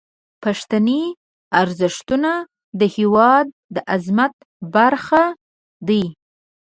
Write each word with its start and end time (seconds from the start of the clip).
پښتني 0.43 1.01
ارزښتونه 1.61 2.31
د 2.79 2.81
هیواد 2.95 3.45
د 3.73 3.75
عظمت 3.93 4.33
برخه 4.75 5.23
دي. 5.87 6.05